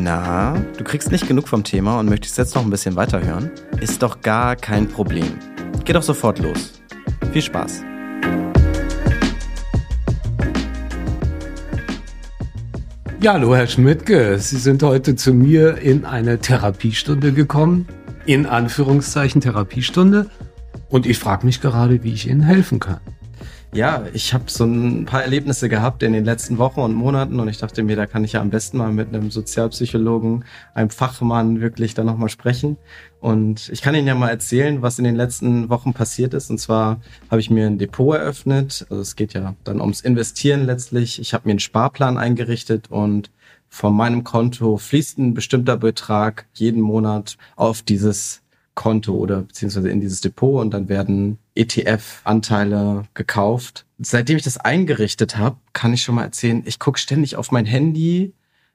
[0.00, 3.50] Na, du kriegst nicht genug vom Thema und möchtest jetzt noch ein bisschen weiterhören?
[3.80, 5.26] Ist doch gar kein Problem.
[5.84, 6.80] Geh doch sofort los.
[7.32, 7.82] Viel Spaß.
[13.20, 17.88] Ja, hallo Herr Schmidtke, Sie sind heute zu mir in eine Therapiestunde gekommen,
[18.24, 20.30] in Anführungszeichen Therapiestunde,
[20.90, 23.00] und ich frage mich gerade, wie ich Ihnen helfen kann.
[23.74, 27.48] Ja, ich habe so ein paar Erlebnisse gehabt in den letzten Wochen und Monaten und
[27.48, 31.60] ich dachte mir, da kann ich ja am besten mal mit einem Sozialpsychologen, einem Fachmann
[31.60, 32.78] wirklich da nochmal sprechen.
[33.20, 36.48] Und ich kann Ihnen ja mal erzählen, was in den letzten Wochen passiert ist.
[36.48, 38.86] Und zwar habe ich mir ein Depot eröffnet.
[38.88, 41.20] Also es geht ja dann ums Investieren letztlich.
[41.20, 43.30] Ich habe mir einen Sparplan eingerichtet und
[43.68, 48.40] von meinem Konto fließt ein bestimmter Betrag jeden Monat auf dieses
[48.78, 53.86] Konto oder beziehungsweise in dieses Depot und dann werden ETF-Anteile gekauft.
[53.98, 57.66] Seitdem ich das eingerichtet habe, kann ich schon mal erzählen, ich gucke ständig auf mein
[57.66, 58.34] Handy,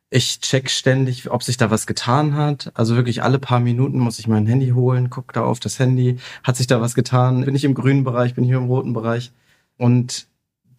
[0.09, 2.73] ich check ständig, ob sich da was getan hat.
[2.73, 6.17] Also wirklich alle paar Minuten muss ich mein Handy holen, guck da auf das Handy,
[6.43, 7.45] hat sich da was getan?
[7.45, 9.31] Bin ich im grünen Bereich, bin ich im roten Bereich?
[9.77, 10.27] Und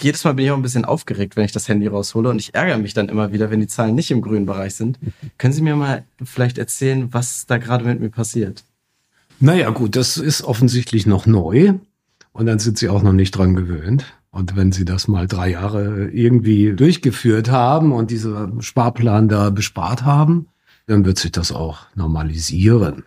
[0.03, 2.55] jedes Mal bin ich auch ein bisschen aufgeregt, wenn ich das Handy raushole und ich
[2.55, 4.99] ärgere mich dann immer wieder, wenn die Zahlen nicht im grünen Bereich sind.
[5.39, 8.65] Können Sie mir mal vielleicht erzählen, was da gerade mit mir passiert?
[9.41, 11.75] Naja, gut, das ist offensichtlich noch neu
[12.33, 14.15] und dann sind sie auch noch nicht dran gewöhnt.
[14.31, 20.05] Und wenn sie das mal drei Jahre irgendwie durchgeführt haben und diese Sparplan da bespart
[20.05, 20.49] haben,
[20.87, 23.05] dann wird sich das auch normalisieren.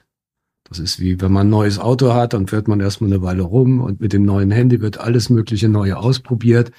[0.63, 3.43] Das ist wie wenn man ein neues Auto hat, dann fährt man erstmal eine Weile
[3.43, 6.71] rum und mit dem neuen Handy wird alles mögliche Neue ausprobiert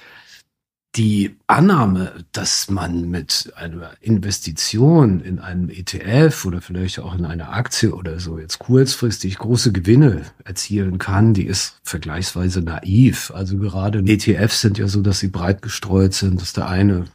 [0.95, 7.49] die Annahme, dass man mit einer Investition in einem ETF oder vielleicht auch in eine
[7.49, 13.31] Aktie oder so jetzt kurzfristig große Gewinne erzielen kann, die ist vergleichsweise naiv.
[13.35, 17.05] Also gerade ETFs sind ja so, dass sie breit gestreut sind, dass der eine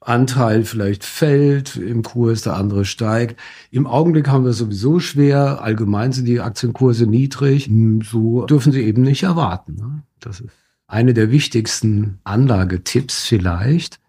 [0.00, 3.38] Anteil vielleicht fällt im Kurs, der andere steigt.
[3.70, 5.60] Im Augenblick haben wir sowieso schwer.
[5.62, 7.70] Allgemein sind die Aktienkurse niedrig.
[8.10, 9.74] So dürfen sie eben nicht erwarten.
[9.74, 10.02] Ne?
[10.20, 10.48] Das ist
[10.90, 14.00] eine der wichtigsten Anlagetipps vielleicht,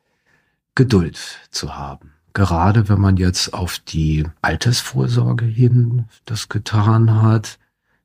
[0.74, 1.20] Geduld
[1.52, 2.12] zu haben.
[2.34, 7.60] Gerade wenn man jetzt auf die Altersvorsorge hin das getan hat.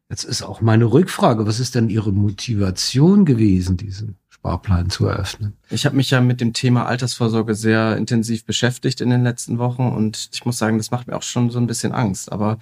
[0.08, 5.56] Jetzt ist auch meine Rückfrage, was ist denn Ihre Motivation gewesen, diesen Sparplan zu eröffnen?
[5.70, 9.88] Ich habe mich ja mit dem Thema Altersvorsorge sehr intensiv beschäftigt in den letzten Wochen
[9.88, 12.30] und ich muss sagen, das macht mir auch schon so ein bisschen Angst.
[12.30, 12.58] Aber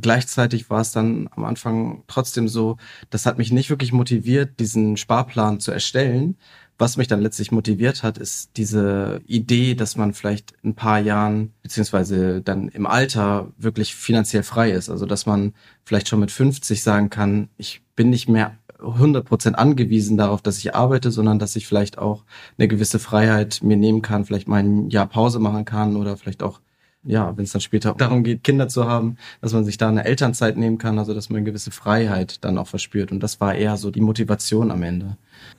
[0.00, 2.76] Gleichzeitig war es dann am Anfang trotzdem so,
[3.10, 6.36] das hat mich nicht wirklich motiviert, diesen Sparplan zu erstellen.
[6.80, 11.00] Was mich dann letztlich motiviert hat, ist diese Idee, dass man vielleicht in ein paar
[11.00, 14.88] Jahren beziehungsweise dann im Alter wirklich finanziell frei ist.
[14.88, 15.54] Also dass man
[15.84, 20.74] vielleicht schon mit 50 sagen kann, ich bin nicht mehr 100% angewiesen darauf, dass ich
[20.74, 22.24] arbeite, sondern dass ich vielleicht auch
[22.58, 26.44] eine gewisse Freiheit mir nehmen kann, vielleicht mal ein Jahr Pause machen kann oder vielleicht
[26.44, 26.60] auch
[27.04, 30.04] ja, wenn es dann später darum geht, Kinder zu haben, dass man sich da eine
[30.04, 33.12] Elternzeit nehmen kann, also dass man eine gewisse Freiheit dann auch verspürt.
[33.12, 35.16] Und das war eher so die Motivation am Ende.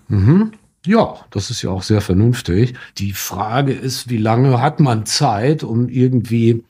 [0.07, 0.51] Mhm.
[0.85, 2.73] Ja, das ist ja auch sehr vernünftig.
[2.97, 6.63] Die Frage ist, wie lange hat man Zeit, um irgendwie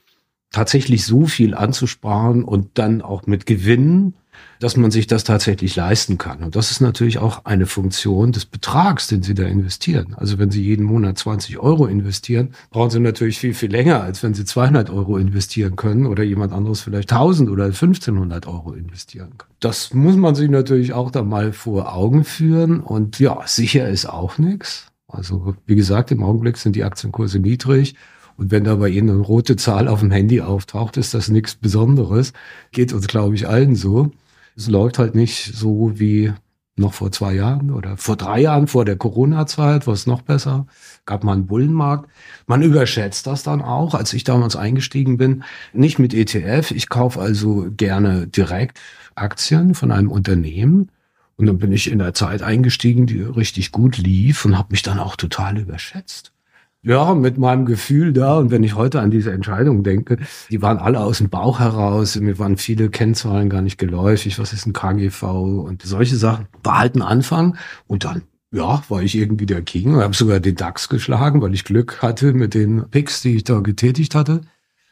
[0.51, 4.15] tatsächlich so viel anzusparen und dann auch mit Gewinnen
[4.59, 6.43] dass man sich das tatsächlich leisten kann.
[6.43, 10.15] Und das ist natürlich auch eine Funktion des Betrags, den Sie da investieren.
[10.17, 14.21] Also wenn Sie jeden Monat 20 Euro investieren, brauchen Sie natürlich viel, viel länger, als
[14.21, 19.37] wenn Sie 200 Euro investieren können oder jemand anderes vielleicht 1000 oder 1500 Euro investieren
[19.37, 19.49] kann.
[19.59, 22.81] Das muss man sich natürlich auch da mal vor Augen führen.
[22.81, 24.87] Und ja, sicher ist auch nichts.
[25.07, 27.95] Also wie gesagt, im Augenblick sind die Aktienkurse niedrig.
[28.37, 31.55] Und wenn da bei Ihnen eine rote Zahl auf dem Handy auftaucht, ist das nichts
[31.55, 32.31] Besonderes.
[32.71, 34.11] Geht uns, glaube ich, allen so.
[34.59, 36.33] Es läuft halt nicht so wie
[36.75, 40.67] noch vor zwei Jahren oder vor drei Jahren, vor der Corona-Zeit, war es noch besser.
[41.05, 42.09] Gab mal einen Bullenmarkt.
[42.45, 45.45] Man überschätzt das dann auch, als ich damals eingestiegen bin.
[45.71, 46.71] Nicht mit ETF.
[46.71, 48.81] Ich kaufe also gerne direkt
[49.15, 50.91] Aktien von einem Unternehmen.
[51.37, 54.81] Und dann bin ich in der Zeit eingestiegen, die richtig gut lief und habe mich
[54.81, 56.33] dann auch total überschätzt.
[56.81, 58.37] Ja, mit meinem Gefühl da.
[58.37, 60.17] Und wenn ich heute an diese Entscheidung denke,
[60.49, 62.15] die waren alle aus dem Bauch heraus.
[62.15, 64.39] Mir waren viele Kennzahlen gar nicht geläufig.
[64.39, 66.47] Was ist ein KGV und solche Sachen.
[66.63, 67.57] War halt ein Anfang.
[67.87, 68.21] Und dann,
[68.51, 69.97] ja, war ich irgendwie der King.
[69.97, 73.43] Ich habe sogar den DAX geschlagen, weil ich Glück hatte mit den Picks, die ich
[73.43, 74.41] da getätigt hatte.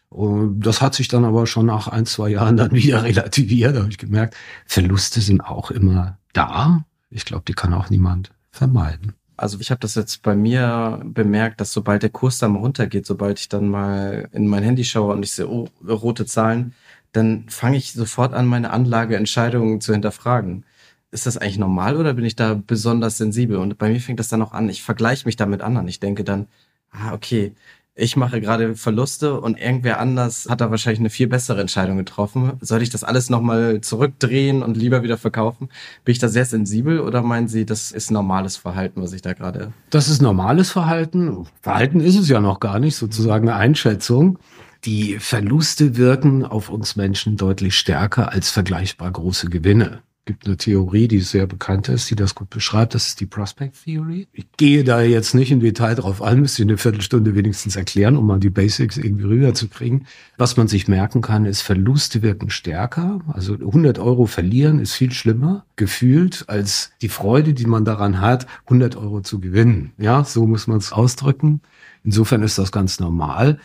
[0.10, 3.76] Und das hat sich dann aber schon nach ein, zwei Jahren dann wieder relativiert.
[3.76, 4.36] Da habe ich gemerkt,
[4.66, 6.84] Verluste sind auch immer da.
[7.10, 11.62] Ich glaube, die kann auch niemand vermeiden also ich habe das jetzt bei mir bemerkt,
[11.62, 15.14] dass sobald der Kurs dann mal runtergeht, sobald ich dann mal in mein Handy schaue
[15.14, 16.74] und ich sehe, oh, rote Zahlen,
[17.12, 20.66] dann fange ich sofort an, meine Anlageentscheidungen zu hinterfragen.
[21.12, 23.58] Ist das eigentlich normal oder bin ich da besonders sensibel?
[23.58, 25.88] Und bei mir fängt das dann auch an, ich vergleiche mich da mit anderen.
[25.88, 26.48] Ich denke dann,
[26.92, 27.54] ah, okay,
[27.98, 32.54] ich mache gerade Verluste und irgendwer anders hat da wahrscheinlich eine viel bessere Entscheidung getroffen.
[32.62, 35.70] Soll ich das alles nochmal zurückdrehen und lieber wieder verkaufen?
[36.06, 39.34] Bin ich da sehr sensibel oder meinen Sie, das ist normales Verhalten, was ich da
[39.34, 39.74] gerade...
[39.90, 41.48] Das ist normales Verhalten.
[41.62, 44.38] Verhalten ist es ja noch gar nicht, sozusagen eine Einschätzung.
[44.86, 51.08] Die Verluste wirken auf uns Menschen deutlich stärker als vergleichbar große Gewinne gibt eine Theorie,
[51.08, 52.94] die sehr bekannt ist, die das gut beschreibt.
[52.94, 54.28] Das ist die Prospect Theory.
[54.34, 58.28] Ich gehe da jetzt nicht im Detail drauf an, müsste eine Viertelstunde wenigstens erklären, um
[58.28, 60.06] mal die Basics irgendwie rüberzukriegen.
[60.38, 63.22] Was man sich merken kann, ist, Verluste wirken stärker.
[63.28, 68.46] Also 100 Euro verlieren ist viel schlimmer gefühlt als die Freude, die man daran hat,
[68.66, 69.94] 100 Euro zu gewinnen.
[69.98, 71.62] Ja, so muss man es ausdrücken.
[72.04, 73.60] Insofern ist das ganz normal.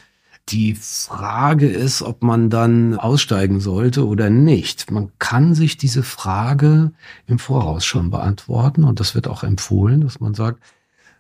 [0.49, 4.91] Die Frage ist, ob man dann aussteigen sollte oder nicht.
[4.91, 6.93] Man kann sich diese Frage
[7.27, 10.61] im Voraus schon beantworten und das wird auch empfohlen, dass man sagt,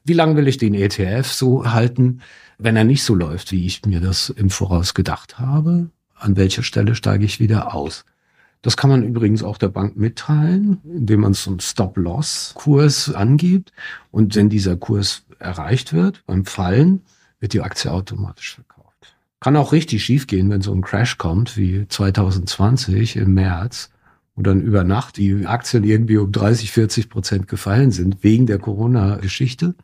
[0.04, 2.20] wie lange will ich den ETF so halten,
[2.58, 5.90] wenn er nicht so läuft, wie ich mir das im Voraus gedacht habe?
[6.16, 8.04] An welcher Stelle steige ich wieder aus?
[8.62, 13.72] Das kann man übrigens auch der Bank mitteilen, indem man so einen Stop-Loss-Kurs angibt.
[14.10, 17.02] Und wenn dieser Kurs erreicht wird beim Fallen,
[17.40, 18.81] wird die Aktie automatisch verkauft.
[19.42, 23.90] Kann auch richtig schiefgehen, wenn so ein Crash kommt wie 2020 im März
[24.36, 28.60] und dann über Nacht die Aktien irgendwie um 30, 40 Prozent gefallen sind wegen der
[28.60, 29.74] Corona-Geschichte.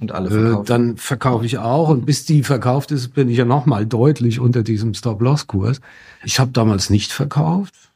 [0.00, 0.64] Und alle verkaufen.
[0.64, 3.86] Äh, dann verkaufe ich auch und bis die verkauft ist, bin ich ja noch mal
[3.86, 5.80] deutlich unter diesem Stop-Loss-Kurs.
[6.24, 7.92] Ich habe damals nicht verkauft,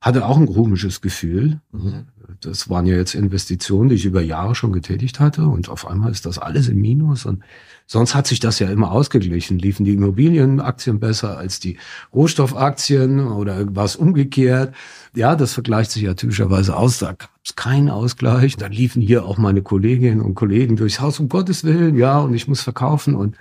[0.00, 1.60] hatte auch ein komisches Gefühl.
[1.72, 2.06] Mhm.
[2.40, 6.10] Das waren ja jetzt Investitionen, die ich über Jahre schon getätigt hatte und auf einmal
[6.10, 7.42] ist das alles im Minus und
[7.86, 9.58] sonst hat sich das ja immer ausgeglichen.
[9.58, 11.78] Liefen die Immobilienaktien besser als die
[12.12, 14.74] Rohstoffaktien oder war es umgekehrt?
[15.14, 16.98] Ja, das vergleicht sich ja typischerweise aus.
[16.98, 18.56] Da gab es keinen Ausgleich.
[18.56, 22.34] Dann liefen hier auch meine Kolleginnen und Kollegen durchs Haus, um Gottes Willen, ja, und
[22.34, 23.36] ich muss verkaufen und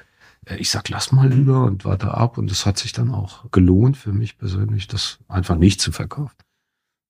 [0.46, 2.38] äh, ich sag, lass mal lieber und warte ab.
[2.38, 6.47] Und es hat sich dann auch gelohnt für mich persönlich, das einfach nicht zu verkaufen.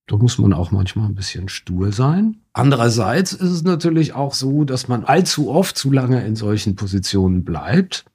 [0.08, 2.38] Da muss man auch manchmal ein bisschen stur sein.
[2.54, 7.44] Andererseits ist es natürlich auch so, dass man allzu oft zu lange in solchen Positionen
[7.44, 8.06] bleibt.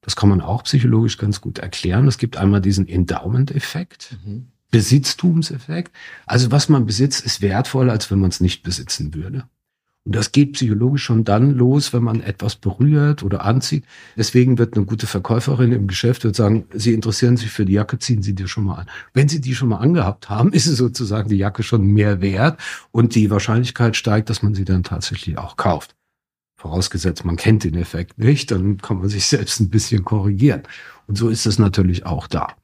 [0.00, 2.08] Das kann man auch psychologisch ganz gut erklären.
[2.08, 4.48] Es gibt einmal diesen Endowment-Effekt, mhm.
[4.72, 5.92] Besitztumseffekt.
[6.26, 9.44] Also was man besitzt, ist wertvoller, als wenn man es nicht besitzen würde.
[10.06, 13.84] Und das geht psychologisch schon dann los, wenn man etwas berührt oder anzieht.
[14.16, 17.98] Deswegen wird eine gute Verkäuferin im Geschäft wird sagen, Sie interessieren sich für die Jacke,
[17.98, 18.86] ziehen Sie die schon mal an.
[19.14, 22.60] Wenn Sie die schon mal angehabt haben, ist es sozusagen die Jacke schon mehr wert
[22.92, 25.96] und die Wahrscheinlichkeit steigt, dass man sie dann tatsächlich auch kauft.
[26.56, 30.62] Vorausgesetzt, man kennt den Effekt nicht, dann kann man sich selbst ein bisschen korrigieren.
[31.08, 32.54] Und so ist es natürlich auch da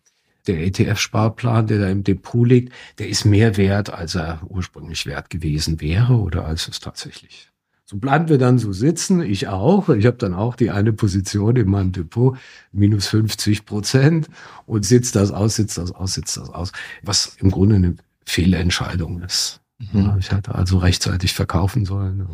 [0.46, 5.30] der ETF-Sparplan, der da im Depot liegt, der ist mehr wert, als er ursprünglich wert
[5.30, 7.52] gewesen wäre oder als es tatsächlich.
[7.84, 9.90] So bleiben wir dann so sitzen, ich auch.
[9.90, 12.38] Ich habe dann auch die eine Position in meinem Depot,
[12.72, 14.28] minus 50 Prozent
[14.64, 16.72] und sitzt das aus, sitzt das aus, sitzt das aus,
[17.02, 19.60] was im Grunde eine Fehlentscheidung ist.
[19.78, 20.16] Mhm.
[20.18, 22.26] Ich hätte also rechtzeitig verkaufen sollen.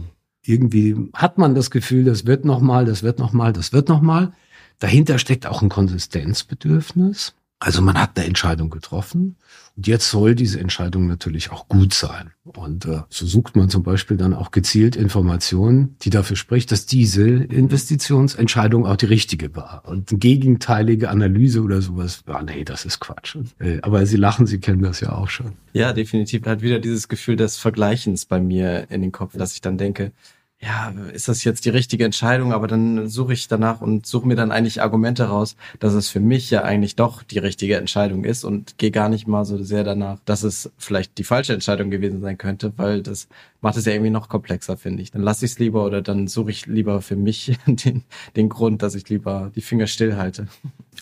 [0.45, 4.33] Irgendwie hat man das Gefühl, das wird nochmal, das wird nochmal, das wird nochmal.
[4.79, 7.35] Dahinter steckt auch ein Konsistenzbedürfnis.
[7.61, 9.37] Also man hat eine Entscheidung getroffen
[9.77, 12.31] und jetzt soll diese Entscheidung natürlich auch gut sein.
[12.45, 16.87] Und äh, so sucht man zum Beispiel dann auch gezielt Informationen, die dafür spricht, dass
[16.87, 19.83] diese Investitionsentscheidung auch die richtige war.
[19.87, 23.37] Und eine gegenteilige Analyse oder sowas, ah, nee, das ist Quatsch.
[23.59, 25.53] Äh, aber Sie lachen, Sie kennen das ja auch schon.
[25.73, 26.47] Ja, definitiv.
[26.47, 30.13] Hat wieder dieses Gefühl des Vergleichens bei mir in den Kopf, dass ich dann denke,
[30.61, 32.53] ja, ist das jetzt die richtige Entscheidung?
[32.53, 36.19] Aber dann suche ich danach und suche mir dann eigentlich Argumente raus, dass es für
[36.19, 39.85] mich ja eigentlich doch die richtige Entscheidung ist und gehe gar nicht mal so sehr
[39.85, 43.29] danach, dass es vielleicht die falsche Entscheidung gewesen sein könnte, weil das
[43.61, 45.13] macht es ja irgendwie noch komplexer, finde ich.
[45.13, 48.03] Dann lasse ich es lieber oder dann suche ich lieber für mich den,
[48.35, 50.49] den Grund, dass ich lieber die Finger stillhalte.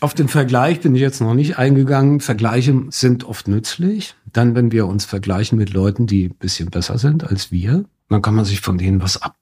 [0.01, 2.19] Auf den Vergleich bin ich jetzt noch nicht eingegangen.
[2.19, 4.13] Vergleiche sind oft nützlich.
[4.31, 8.21] Dann, wenn wir uns vergleichen mit Leuten, die ein bisschen besser sind als wir, dann
[8.21, 9.36] kann man sich von denen was abgucken.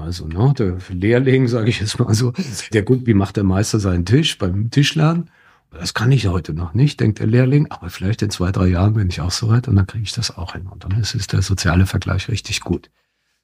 [0.00, 2.32] Also, ne, der Lehrling, sage ich jetzt mal so,
[2.72, 5.30] der gut, wie macht der Meister seinen Tisch beim Tischlernen?
[5.70, 8.94] Das kann ich heute noch nicht, denkt der Lehrling, aber vielleicht in zwei, drei Jahren
[8.94, 10.66] bin ich auch so weit und dann kriege ich das auch hin.
[10.66, 12.90] Und dann ist der soziale Vergleich richtig gut.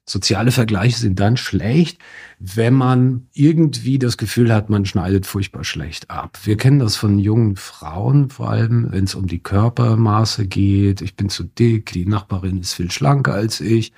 [0.09, 1.99] Soziale Vergleiche sind dann schlecht,
[2.39, 6.39] wenn man irgendwie das Gefühl hat, man schneidet furchtbar schlecht ab.
[6.43, 11.01] Wir kennen das von jungen Frauen, vor allem wenn es um die Körpermaße geht.
[11.01, 13.91] Ich bin zu dick, die Nachbarin ist viel schlanker als ich.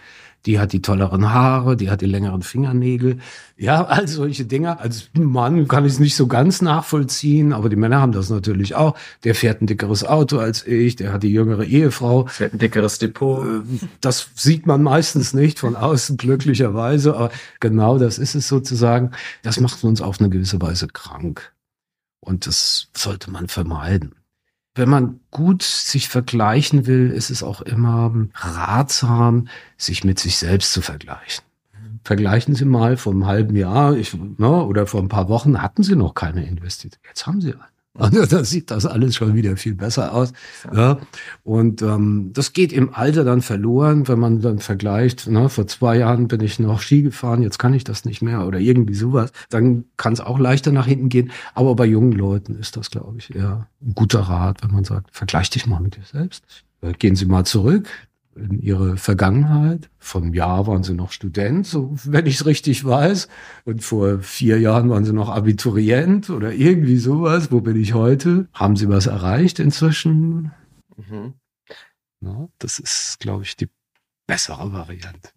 [0.45, 3.17] Die hat die tolleren Haare, die hat die längeren Fingernägel.
[3.57, 4.79] Ja, all solche Dinge.
[4.79, 8.75] Als Mann kann ich es nicht so ganz nachvollziehen, aber die Männer haben das natürlich
[8.75, 8.97] auch.
[9.23, 12.25] Der fährt ein dickeres Auto als ich, der hat die jüngere Ehefrau.
[12.27, 13.45] Fährt ein dickeres Depot.
[13.45, 13.61] Äh,
[13.99, 19.11] das sieht man meistens nicht von außen, glücklicherweise, aber genau das ist es sozusagen.
[19.43, 21.53] Das macht uns auf eine gewisse Weise krank.
[22.21, 24.15] Und das sollte man vermeiden.
[24.75, 29.47] Wenn man gut sich vergleichen will, ist es auch immer ratsam,
[29.77, 31.43] sich mit sich selbst zu vergleichen.
[32.03, 35.83] Vergleichen Sie mal vor einem halben Jahr ich, ne, oder vor ein paar Wochen hatten
[35.83, 37.01] Sie noch keine Investition.
[37.07, 37.78] Jetzt haben Sie eine.
[37.99, 40.31] Also da sieht das alles schon wieder viel besser aus.
[40.73, 40.99] Ja.
[41.43, 45.97] Und ähm, das geht im Alter dann verloren, wenn man dann vergleicht, ne, vor zwei
[45.97, 49.31] Jahren bin ich noch Ski gefahren, jetzt kann ich das nicht mehr oder irgendwie sowas.
[49.49, 51.31] Dann kann es auch leichter nach hinten gehen.
[51.55, 55.09] Aber bei jungen Leuten ist das, glaube ich, eher ein guter Rat, wenn man sagt,
[55.15, 56.43] vergleich dich mal mit dir selbst.
[56.99, 57.89] Gehen Sie mal zurück,
[58.35, 59.89] in ihre Vergangenheit.
[59.97, 63.27] Vom Jahr waren sie noch Student, so wenn ich es richtig weiß.
[63.65, 67.51] Und vor vier Jahren waren sie noch Abiturient oder irgendwie sowas.
[67.51, 68.47] Wo bin ich heute?
[68.53, 70.51] Haben sie was erreicht inzwischen?
[70.95, 71.33] Mhm.
[72.21, 73.69] Na, das ist, glaube ich, die
[74.27, 75.29] bessere Variante.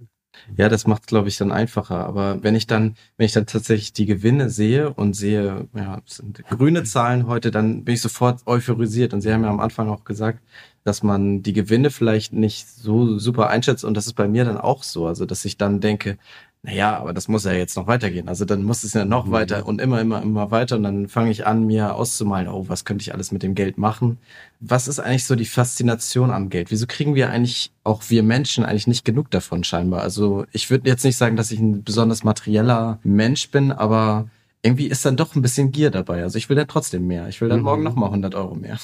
[0.57, 2.07] Ja, das macht, glaube ich, dann einfacher.
[2.07, 6.17] Aber wenn ich dann, wenn ich dann tatsächlich die Gewinne sehe und sehe, ja, es
[6.17, 9.15] sind grüne Zahlen heute, dann bin ich sofort euphorisiert.
[9.15, 10.41] Und Sie haben ja am Anfang auch gesagt,
[10.85, 13.85] dass man die Gewinne vielleicht nicht so super einschätzt.
[13.85, 15.07] Und das ist bei mir dann auch so.
[15.07, 16.19] Also, dass ich dann denke,
[16.65, 18.29] naja, aber das muss ja jetzt noch weitergehen.
[18.29, 19.33] Also dann muss es ja noch mhm.
[19.33, 20.77] weiter und immer, immer, immer weiter.
[20.77, 23.79] Und dann fange ich an, mir auszumalen, oh, was könnte ich alles mit dem Geld
[23.79, 24.19] machen?
[24.61, 26.71] Was ist eigentlich so die Faszination am Geld?
[26.71, 30.03] Wieso kriegen wir eigentlich, auch wir Menschen, eigentlich nicht genug davon scheinbar?
[30.03, 34.29] Also ich würde jetzt nicht sagen, dass ich ein besonders materieller Mensch bin, aber
[34.63, 36.23] irgendwie ist dann doch ein bisschen Gier dabei.
[36.23, 37.29] Also ich will dann trotzdem mehr.
[37.29, 37.65] Ich will dann mhm.
[37.65, 38.79] morgen nochmal 100 Euro mehr.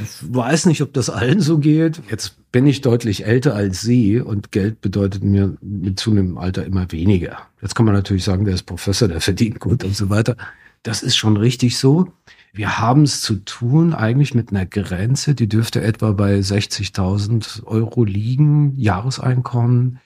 [0.00, 2.00] Ich weiß nicht, ob das allen so geht.
[2.08, 6.90] Jetzt bin ich deutlich älter als Sie und Geld bedeutet mir mit zunehmendem Alter immer
[6.92, 7.38] weniger.
[7.60, 10.36] Jetzt kann man natürlich sagen, der ist Professor, der verdient gut und so weiter.
[10.84, 12.12] Das ist schon richtig so.
[12.52, 18.04] Wir haben es zu tun eigentlich mit einer Grenze, die dürfte etwa bei 60.000 Euro
[18.04, 19.98] liegen, Jahreseinkommen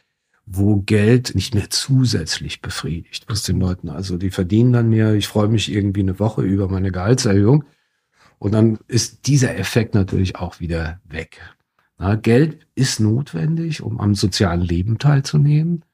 [0.46, 3.88] wo Geld nicht mehr zusätzlich befriedigt aus den Leuten.
[3.88, 7.64] Also die verdienen dann mehr, ich freue mich irgendwie eine Woche über meine Gehaltserhöhung.
[8.38, 11.40] Und dann ist dieser Effekt natürlich auch wieder weg.
[11.98, 15.84] Na, Geld ist notwendig, um am sozialen Leben teilzunehmen.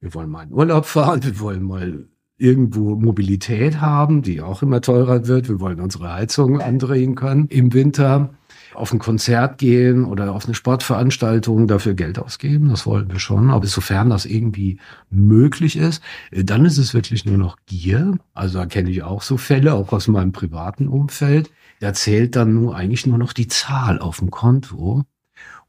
[0.00, 4.80] Wir wollen mal in Urlaub fahren, wir wollen mal irgendwo Mobilität haben, die auch immer
[4.80, 5.48] teurer wird.
[5.48, 8.34] Wir wollen unsere Heizung andrehen können im Winter
[8.74, 12.68] auf ein Konzert gehen oder auf eine Sportveranstaltung dafür Geld ausgeben.
[12.68, 13.50] Das wollen wir schon.
[13.50, 14.78] Aber sofern das irgendwie
[15.10, 18.18] möglich ist, äh, dann ist es wirklich nur noch Gier.
[18.34, 21.50] Also da kenne ich auch so Fälle, auch aus meinem privaten Umfeld.
[21.80, 25.04] Da zählt dann nur eigentlich nur noch die Zahl auf dem Konto.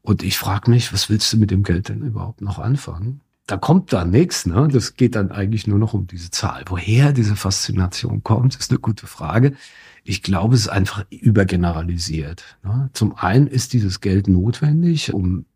[0.00, 3.20] Und ich frage mich, was willst du mit dem Geld denn überhaupt noch anfangen?
[3.46, 4.68] Da kommt da nichts, ne?
[4.72, 6.64] Das geht dann eigentlich nur noch um diese Zahl.
[6.66, 9.54] Woher diese Faszination kommt, ist eine gute Frage.
[10.04, 12.58] Ich glaube, es ist einfach übergeneralisiert.
[12.62, 12.90] Ne?
[12.92, 15.46] Zum einen ist dieses Geld notwendig, um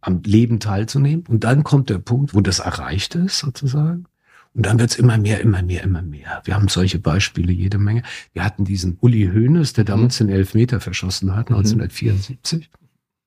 [0.00, 1.24] am Leben teilzunehmen.
[1.28, 4.06] Und dann kommt der Punkt, wo das erreicht ist, sozusagen.
[4.54, 6.40] Und dann wird's immer mehr, immer mehr, immer mehr.
[6.44, 8.02] Wir haben solche Beispiele jede Menge.
[8.32, 10.28] Wir hatten diesen Uli Hoeneß, der damals mhm.
[10.28, 12.70] den Elfmeter verschossen hat, 1974.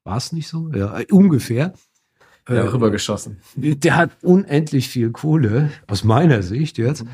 [0.03, 0.71] War es nicht so?
[0.73, 1.73] Ja, ungefähr.
[2.49, 3.37] Ja, rübergeschossen.
[3.55, 7.05] Der hat unendlich viel Kohle, aus meiner Sicht jetzt.
[7.05, 7.09] Mhm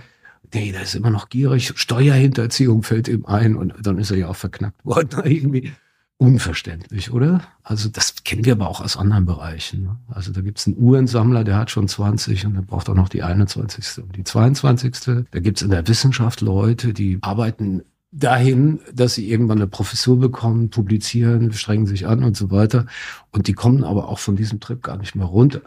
[0.53, 4.27] nee, der ist immer noch gierig, Steuerhinterziehung fällt ihm ein und dann ist er ja
[4.27, 5.21] auch verknackt worden.
[5.25, 5.71] Irgendwie
[6.17, 7.41] unverständlich, oder?
[7.63, 9.83] Also das kennen wir aber auch aus anderen Bereichen.
[9.83, 9.99] Ne?
[10.07, 13.23] Also da gibt's einen Uhrensammler, der hat schon 20 und der braucht auch noch die
[13.23, 14.03] 21.
[14.03, 15.25] und die 22.
[15.29, 20.69] Da gibt's in der Wissenschaft Leute, die arbeiten dahin, dass sie irgendwann eine Professur bekommen,
[20.69, 22.87] publizieren, strengen sich an und so weiter.
[23.31, 25.61] Und die kommen aber auch von diesem Trip gar nicht mehr runter.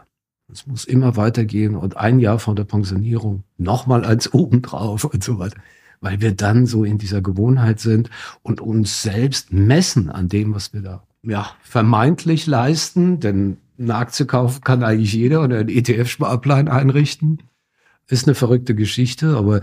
[0.53, 5.39] Es muss immer weitergehen und ein Jahr von der Pensionierung nochmal eins obendrauf und so
[5.39, 5.61] weiter.
[6.01, 8.09] Weil wir dann so in dieser Gewohnheit sind
[8.43, 13.21] und uns selbst messen an dem, was wir da ja, vermeintlich leisten.
[13.21, 17.43] Denn eine Aktie kaufen kann eigentlich jeder oder ein ETF-Sparplan einrichten.
[18.09, 19.61] Ist eine verrückte Geschichte, aber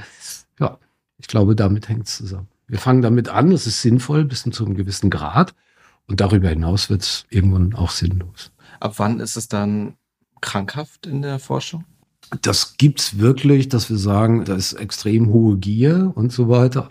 [0.60, 0.78] ja,
[1.18, 2.48] ich glaube, damit hängt es zusammen.
[2.68, 5.54] Wir fangen damit an, es ist sinnvoll bis zu einem gewissen Grad.
[6.08, 8.52] Und darüber hinaus wird es irgendwann auch sinnlos.
[8.80, 9.96] Ab wann ist es dann
[10.42, 11.86] krankhaft in der Forschung?
[12.42, 16.90] Das gibt's wirklich, dass wir sagen, da ist extrem hohe Gier und so weiter.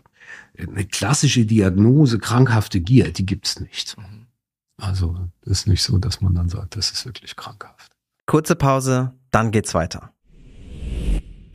[0.58, 3.96] Eine klassische Diagnose, krankhafte Gier, die gibt's nicht.
[3.98, 4.26] Mhm.
[4.78, 7.92] Also ist nicht so, dass man dann sagt, das ist wirklich krankhaft.
[8.26, 10.12] Kurze Pause, dann geht's weiter.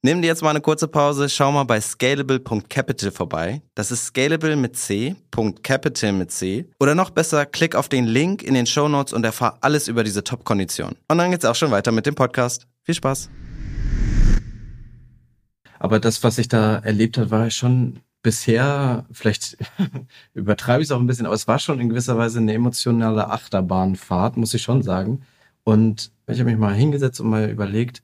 [0.00, 3.62] Nimm dir jetzt mal eine kurze Pause, schau mal bei scalable.capital vorbei.
[3.74, 5.16] Das ist scalable mit C,
[5.64, 6.70] .capital mit C.
[6.78, 10.04] Oder noch besser, klick auf den Link in den Show Notes und erfahr alles über
[10.04, 10.94] diese Top-Kondition.
[11.08, 12.68] Und dann geht's auch schon weiter mit dem Podcast.
[12.84, 13.28] Viel Spaß!
[15.80, 19.56] Aber das, was ich da erlebt habe, war schon bisher, vielleicht
[20.32, 23.30] übertreibe ich es auch ein bisschen, aber es war schon in gewisser Weise eine emotionale
[23.30, 25.22] Achterbahnfahrt, muss ich schon sagen.
[25.64, 28.00] Und ich habe mich mal hingesetzt und mal überlegt,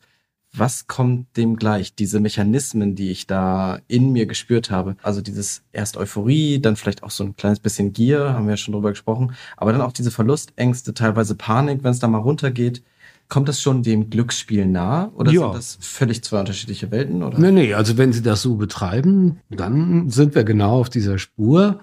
[0.57, 1.95] was kommt dem gleich?
[1.95, 4.97] Diese Mechanismen, die ich da in mir gespürt habe.
[5.03, 8.57] Also dieses erst Euphorie, dann vielleicht auch so ein kleines bisschen Gier, haben wir ja
[8.57, 9.35] schon drüber gesprochen.
[9.57, 12.83] Aber dann auch diese Verlustängste, teilweise Panik, wenn es da mal runtergeht.
[13.29, 15.41] Kommt das schon dem Glücksspiel nah oder ja.
[15.41, 17.23] sind das völlig zwei unterschiedliche Welten?
[17.23, 17.39] Oder?
[17.39, 21.81] Nee, nee, also wenn Sie das so betreiben, dann sind wir genau auf dieser Spur.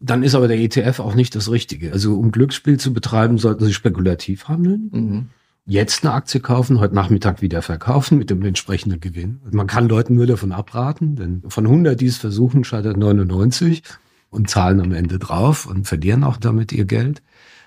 [0.00, 1.92] Dann ist aber der ETF auch nicht das Richtige.
[1.92, 4.90] Also um Glücksspiel zu betreiben, sollten Sie spekulativ handeln.
[4.92, 5.28] Mhm
[5.64, 9.40] jetzt eine Aktie kaufen, heute Nachmittag wieder verkaufen mit dem entsprechenden Gewinn.
[9.50, 13.82] Man kann Leuten nur davon abraten, denn von 100, die es versuchen, scheitert 99
[14.30, 17.22] und zahlen am Ende drauf und verlieren auch damit ihr Geld.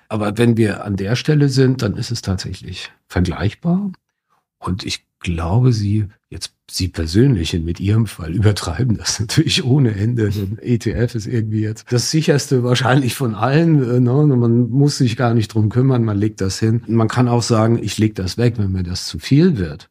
[0.09, 3.91] Aber wenn wir an der Stelle sind, dann ist es tatsächlich vergleichbar.
[4.59, 10.27] Und ich glaube, Sie, jetzt Sie persönlich mit Ihrem Fall übertreiben das natürlich ohne Ende.
[10.27, 13.83] Ein ETF ist irgendwie jetzt das sicherste wahrscheinlich von allen.
[13.83, 14.35] Äh, ne?
[14.35, 16.83] Man muss sich gar nicht drum kümmern, man legt das hin.
[16.87, 19.89] Man kann auch sagen, ich lege das weg, wenn mir das zu viel wird.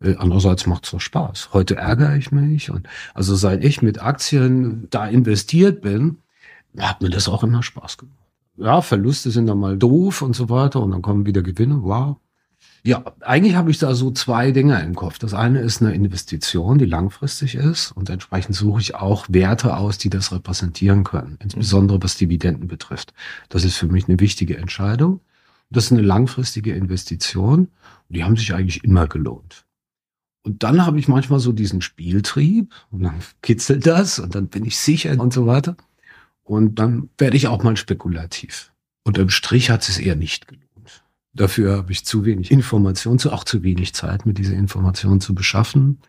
[0.00, 1.50] Äh, andererseits macht es doch Spaß.
[1.52, 2.70] Heute ärgere ich mich.
[2.70, 6.18] Und also seit ich mit Aktien da investiert bin,
[6.76, 8.18] hat mir das auch immer Spaß gemacht.
[8.56, 11.82] Ja, Verluste sind dann mal doof und so weiter und dann kommen wieder Gewinne.
[11.82, 12.16] Wow.
[12.86, 15.18] Ja, eigentlich habe ich da so zwei Dinge im Kopf.
[15.18, 19.96] Das eine ist eine Investition, die langfristig ist und entsprechend suche ich auch Werte aus,
[19.96, 23.14] die das repräsentieren können, insbesondere was Dividenden betrifft.
[23.48, 25.20] Das ist für mich eine wichtige Entscheidung.
[25.70, 27.68] Das ist eine langfristige Investition
[28.08, 29.64] und die haben sich eigentlich immer gelohnt.
[30.42, 34.66] Und dann habe ich manchmal so diesen Spieltrieb und dann kitzelt das und dann bin
[34.66, 35.78] ich sicher und so weiter.
[36.42, 38.72] Und dann werde ich auch mal spekulativ.
[39.04, 40.63] Und im Strich hat es eher nicht gelohnt.
[41.34, 46.00] Dafür habe ich zu wenig Information, auch zu wenig Zeit, mir diese Informationen zu beschaffen.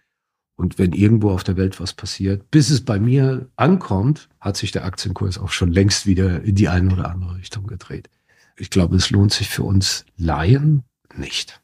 [0.56, 4.72] Und wenn irgendwo auf der Welt was passiert, bis es bei mir ankommt, hat sich
[4.72, 8.10] der Aktienkurs auch schon längst wieder in die eine oder andere Richtung gedreht.
[8.58, 10.84] Ich glaube, es lohnt sich für uns Laien
[11.18, 11.62] nicht.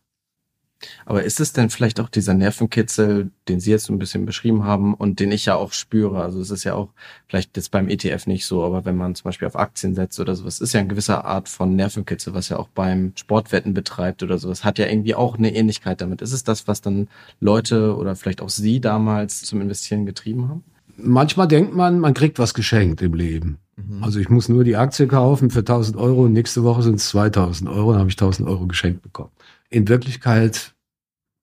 [1.05, 4.63] Aber ist es denn vielleicht auch dieser Nervenkitzel, den Sie jetzt so ein bisschen beschrieben
[4.63, 6.21] haben und den ich ja auch spüre?
[6.21, 6.89] Also es ist ja auch
[7.27, 10.35] vielleicht jetzt beim ETF nicht so, aber wenn man zum Beispiel auf Aktien setzt oder
[10.35, 14.37] sowas, ist ja eine gewisse Art von Nervenkitzel, was ja auch beim Sportwetten betreibt oder
[14.37, 16.21] sowas, hat ja irgendwie auch eine Ähnlichkeit damit.
[16.21, 17.07] Ist es das, was dann
[17.39, 20.63] Leute oder vielleicht auch Sie damals zum Investieren getrieben haben?
[20.97, 23.57] Manchmal denkt man, man kriegt was geschenkt im Leben.
[23.75, 24.03] Mhm.
[24.03, 27.09] Also ich muss nur die Aktie kaufen für 1000 Euro und nächste Woche sind es
[27.09, 29.31] 2000 Euro, dann habe ich 1000 Euro geschenkt bekommen
[29.71, 30.75] in Wirklichkeit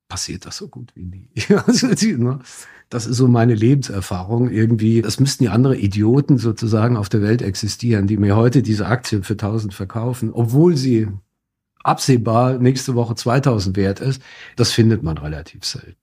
[0.08, 1.30] passiert das so gut wie nie.
[1.66, 2.40] Also, ne,
[2.88, 5.00] das ist so meine Lebenserfahrung irgendwie.
[5.00, 9.22] Es müssten ja andere Idioten sozusagen auf der Welt existieren, die mir heute diese Aktien
[9.22, 11.08] für 1000 verkaufen, obwohl sie
[11.84, 14.22] absehbar nächste Woche 2000 wert ist.
[14.56, 16.00] Das findet man relativ selten.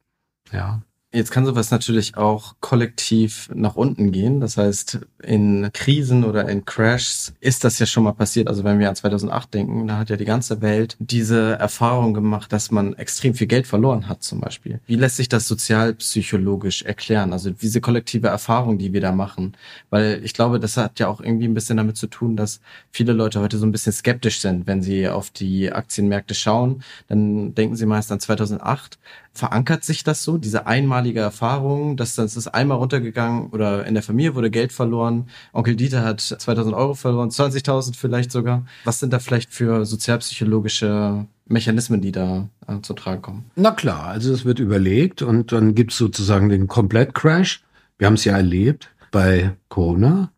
[0.51, 0.83] Ja.
[1.15, 4.41] Jetzt kann sowas natürlich auch kollektiv nach unten gehen.
[4.41, 8.49] Das heißt, in Krisen oder in Crashs ist das ja schon mal passiert.
[8.49, 12.51] Also wenn wir an 2008 denken, da hat ja die ganze Welt diese Erfahrung gemacht,
[12.51, 14.81] dass man extrem viel Geld verloren hat zum Beispiel.
[14.87, 17.31] Wie lässt sich das sozialpsychologisch erklären?
[17.31, 19.55] Also diese kollektive Erfahrung, die wir da machen.
[19.89, 22.59] Weil ich glaube, das hat ja auch irgendwie ein bisschen damit zu tun, dass
[22.91, 26.83] viele Leute heute so ein bisschen skeptisch sind, wenn sie auf die Aktienmärkte schauen.
[27.07, 28.99] Dann denken sie meist an 2008
[29.35, 34.01] verankert sich das so, diese einmalige Erfahrung, dass das ist einmal runtergegangen oder in der
[34.01, 38.65] Familie wurde Geld verloren, Onkel Dieter hat 2000 Euro verloren, 20.000 vielleicht sogar.
[38.85, 43.45] Was sind da vielleicht für sozialpsychologische Mechanismen, die da äh, zu tragen kommen?
[43.55, 47.61] Na klar, also es wird überlegt und dann gibt's sozusagen den Komplett-Crash.
[47.97, 50.31] Wir haben es ja erlebt bei Corona.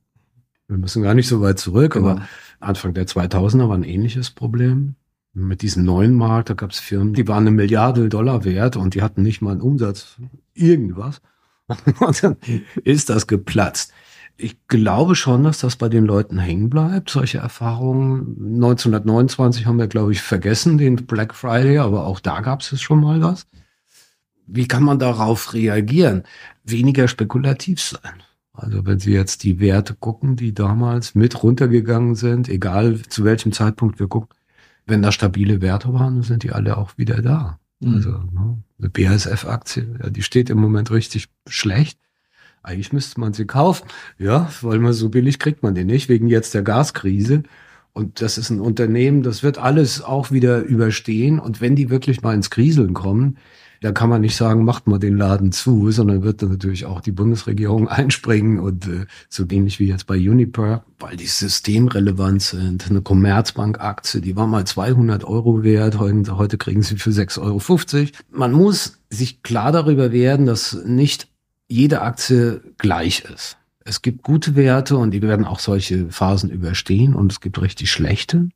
[0.68, 2.10] Wir müssen gar nicht so weit zurück, genau.
[2.10, 2.28] aber
[2.60, 4.96] Anfang der 2000er war ein ähnliches Problem
[5.38, 8.96] mit diesem neuen Markt, da gab es Firmen, die waren eine Milliarde Dollar wert und
[8.96, 10.18] die hatten nicht mal einen Umsatz,
[10.54, 11.22] irgendwas.
[12.00, 12.38] Und dann
[12.86, 13.92] ist das geplatzt.
[14.38, 18.38] Ich glaube schon, dass das bei den Leuten hängen bleibt, solche Erfahrungen.
[18.56, 23.02] 1929 haben wir, glaube ich, vergessen, den Black Friday, aber auch da gab es schon
[23.02, 23.48] mal was.
[24.46, 26.24] wie kann man darauf reagieren?
[26.64, 28.24] Weniger spekulativ sein.
[28.54, 33.52] Also wenn Sie jetzt die Werte gucken, die damals mit runtergegangen sind, egal zu welchem
[33.52, 34.37] Zeitpunkt wir gucken,
[34.88, 37.60] wenn da stabile Werte waren, sind die alle auch wieder da.
[37.80, 37.94] Mhm.
[37.94, 42.00] Also ne, eine BASF-Aktie, ja, die steht im Moment richtig schlecht.
[42.64, 43.88] Eigentlich müsste man sie kaufen.
[44.18, 47.44] Ja, weil man so billig kriegt man den nicht, wegen jetzt der Gaskrise.
[47.94, 51.40] Und das ist ein Unternehmen, das wird alles auch wieder überstehen.
[51.40, 53.38] Und wenn die wirklich mal ins Kriseln kommen,
[53.82, 57.02] da kann man nicht sagen, macht mal den Laden zu, sondern wird dann natürlich auch
[57.02, 62.90] die Bundesregierung einspringen und äh, so ähnlich wie jetzt bei Uniper, weil die systemrelevant sind.
[62.90, 68.10] Eine Commerzbank-Aktie, die war mal 200 Euro wert, heute, heute kriegen sie für 6,50 Euro.
[68.32, 71.28] Man muss sich klar darüber werden, dass nicht
[71.68, 73.58] jede Aktie gleich ist.
[73.84, 77.90] Es gibt gute Werte und die werden auch solche Phasen überstehen und es gibt richtig
[77.90, 78.50] schlechte.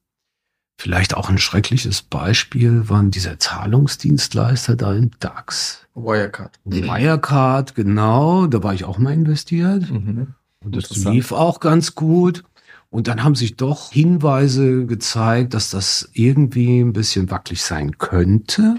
[0.82, 5.86] Vielleicht auch ein schreckliches Beispiel waren dieser Zahlungsdienstleister da im DAX.
[5.94, 6.60] Wirecard.
[6.66, 8.48] Wirecard, genau.
[8.48, 9.92] Da war ich auch mal investiert.
[9.92, 10.34] Mhm.
[10.66, 12.44] Und das lief auch ganz gut.
[12.90, 18.78] Und dann haben sich doch Hinweise gezeigt, dass das irgendwie ein bisschen wackelig sein könnte.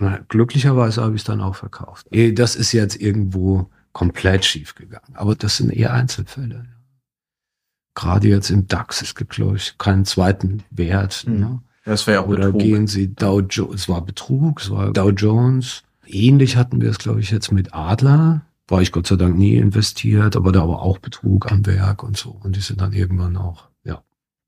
[0.00, 2.06] Und glücklicherweise habe ich es dann auch verkauft.
[2.10, 5.14] Eh, das ist jetzt irgendwo komplett schief gegangen.
[5.14, 6.66] Aber das sind eher Einzelfälle
[7.94, 11.24] gerade jetzt im DAX, es gibt, glaube ich, keinen zweiten Wert.
[11.26, 11.38] Mhm.
[11.38, 11.62] Ne?
[11.84, 12.60] Das wäre ja auch Oder Betrug.
[12.60, 15.82] gehen Sie Dow Jones, es war Betrug, es war Dow Jones.
[16.06, 18.42] Ähnlich hatten wir es, glaube ich, jetzt mit Adler.
[18.66, 22.16] War ich Gott sei Dank nie investiert, aber da war auch Betrug am Werk und
[22.16, 22.30] so.
[22.42, 24.02] Und die sind dann irgendwann auch, ja,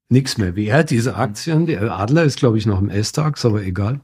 [0.09, 1.66] nichts mehr wert, diese Aktien.
[1.66, 4.00] Der Adler ist, glaube ich, noch im S-Tax, aber egal.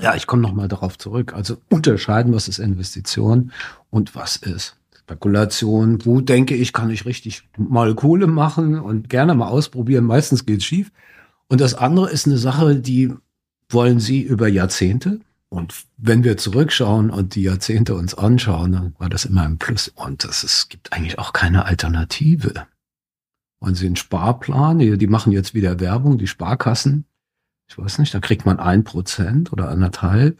[0.00, 1.34] Ja, ich komme nochmal darauf zurück.
[1.34, 3.52] Also unterscheiden, was ist Investition
[3.90, 4.75] und was ist
[5.06, 10.04] Spekulation, wo denke ich, kann ich richtig mal Kohle machen und gerne mal ausprobieren.
[10.04, 10.90] Meistens geht's schief.
[11.46, 13.14] Und das andere ist eine Sache, die
[13.68, 15.20] wollen sie über Jahrzehnte.
[15.48, 19.86] Und wenn wir zurückschauen und die Jahrzehnte uns anschauen, dann war das immer ein Plus.
[19.86, 22.66] Und das es gibt eigentlich auch keine Alternative.
[23.60, 27.04] Und sie einen Sparplan, die, die machen jetzt wieder Werbung, die Sparkassen.
[27.68, 30.36] Ich weiß nicht, da kriegt man ein Prozent oder anderthalb.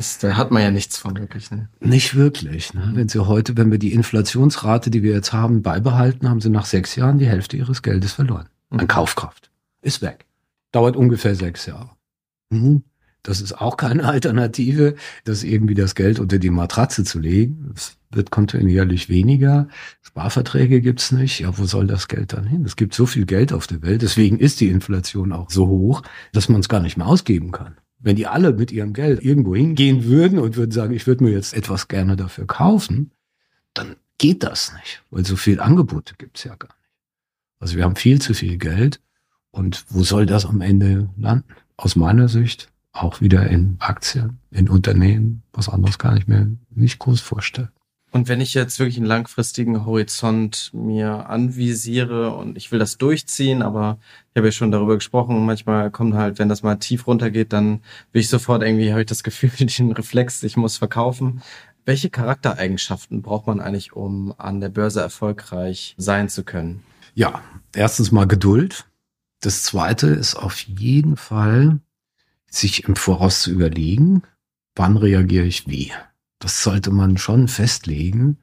[0.00, 1.50] Das, da hat man ja nichts von wirklich.
[1.50, 1.68] Ne?
[1.78, 2.72] Nicht wirklich.
[2.72, 2.92] Ne?
[2.94, 6.64] Wenn Sie heute, wenn wir die Inflationsrate, die wir jetzt haben, beibehalten, haben Sie nach
[6.64, 8.48] sechs Jahren die Hälfte Ihres Geldes verloren.
[8.70, 8.80] Mhm.
[8.80, 9.50] An Kaufkraft.
[9.82, 10.24] Ist weg.
[10.72, 11.90] Dauert ungefähr sechs Jahre.
[12.48, 12.82] Mhm.
[13.22, 17.70] Das ist auch keine Alternative, das irgendwie das Geld unter die Matratze zu legen.
[17.76, 19.68] Es wird kontinuierlich weniger.
[20.00, 21.40] Sparverträge gibt's nicht.
[21.40, 22.64] Ja, wo soll das Geld dann hin?
[22.64, 24.00] Es gibt so viel Geld auf der Welt.
[24.00, 27.76] Deswegen ist die Inflation auch so hoch, dass man es gar nicht mehr ausgeben kann.
[28.00, 31.30] Wenn die alle mit ihrem Geld irgendwo hingehen würden und würden sagen, ich würde mir
[31.30, 33.12] jetzt etwas gerne dafür kaufen,
[33.74, 36.90] dann geht das nicht, weil so viel Angebote gibt's ja gar nicht.
[37.58, 39.00] Also wir haben viel zu viel Geld
[39.50, 41.44] und wo soll das am Ende landen?
[41.76, 46.98] Aus meiner Sicht auch wieder in Aktien, in Unternehmen, was anderes kann ich mir nicht
[46.98, 47.70] groß vorstellen.
[48.12, 53.62] Und wenn ich jetzt wirklich einen langfristigen Horizont mir anvisiere und ich will das durchziehen,
[53.62, 53.98] aber
[54.30, 57.82] ich habe ja schon darüber gesprochen, manchmal kommt halt, wenn das mal tief runtergeht, dann
[58.12, 61.42] will ich sofort irgendwie, habe ich das Gefühl, den Reflex, ich muss verkaufen.
[61.84, 66.82] Welche Charaktereigenschaften braucht man eigentlich, um an der Börse erfolgreich sein zu können?
[67.14, 67.42] Ja,
[67.74, 68.86] erstens mal Geduld.
[69.40, 71.80] Das zweite ist auf jeden Fall,
[72.48, 74.22] sich im Voraus zu überlegen,
[74.74, 75.92] wann reagiere ich wie.
[76.40, 78.38] Das sollte man schon festlegen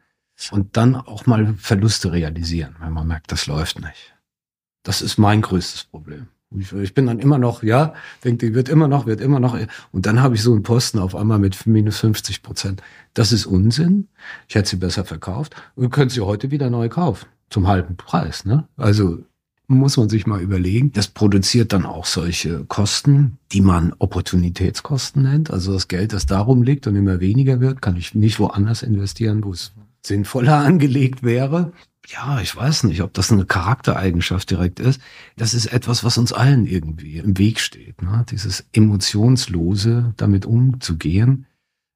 [0.51, 4.15] und dann auch mal Verluste realisieren, wenn man merkt, das läuft nicht.
[4.83, 6.27] Das ist mein größtes Problem.
[6.55, 9.57] Ich, bin dann immer noch, ja, denke, wird immer noch, wird immer noch.
[9.91, 12.81] Und dann habe ich so einen Posten auf einmal mit minus 50 Prozent.
[13.13, 14.07] Das ist Unsinn.
[14.47, 15.55] Ich hätte sie besser verkauft.
[15.75, 17.27] Und könnt sie heute wieder neu kaufen.
[17.49, 18.65] Zum halben Preis, ne?
[18.77, 19.19] Also
[19.67, 20.91] muss man sich mal überlegen.
[20.93, 25.51] Das produziert dann auch solche Kosten, die man Opportunitätskosten nennt.
[25.51, 29.43] Also das Geld, das darum liegt und immer weniger wird, kann ich nicht woanders investieren,
[29.43, 29.73] wo es
[30.05, 31.73] sinnvoller angelegt wäre.
[32.07, 35.01] Ja, ich weiß nicht, ob das eine Charaktereigenschaft direkt ist.
[35.35, 38.01] Das ist etwas, was uns allen irgendwie im Weg steht.
[38.01, 38.25] Ne?
[38.31, 41.45] Dieses emotionslose, damit umzugehen.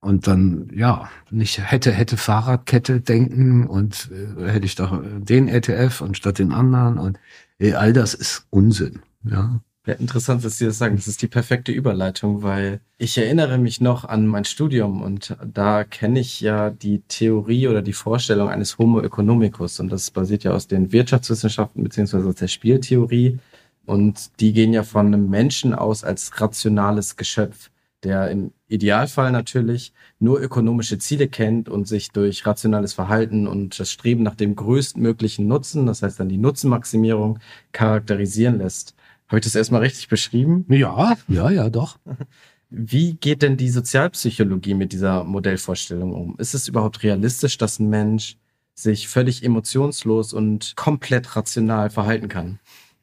[0.01, 6.01] Und dann, ja, nicht hätte, hätte Fahrradkette denken und äh, hätte ich doch den ETF
[6.01, 7.19] anstatt den anderen und
[7.75, 9.01] all das ist Unsinn.
[9.23, 9.61] Ja.
[9.87, 10.95] Ja, interessant, dass Sie das sagen.
[10.95, 15.83] Das ist die perfekte Überleitung, weil ich erinnere mich noch an mein Studium und da
[15.83, 20.51] kenne ich ja die Theorie oder die Vorstellung eines Homo economicus und das basiert ja
[20.51, 23.39] aus den Wirtschaftswissenschaften beziehungsweise aus der Spieltheorie
[23.87, 27.70] und die gehen ja von einem Menschen aus als rationales Geschöpf
[28.03, 33.91] der im Idealfall natürlich nur ökonomische Ziele kennt und sich durch rationales Verhalten und das
[33.91, 37.39] Streben nach dem größtmöglichen Nutzen, das heißt dann die Nutzenmaximierung,
[37.71, 38.95] charakterisieren lässt.
[39.27, 40.65] Habe ich das erstmal richtig beschrieben?
[40.69, 41.99] Ja, ja, ja, doch.
[42.69, 46.35] Wie geht denn die Sozialpsychologie mit dieser Modellvorstellung um?
[46.37, 48.37] Ist es überhaupt realistisch, dass ein Mensch
[48.73, 52.59] sich völlig emotionslos und komplett rational verhalten kann?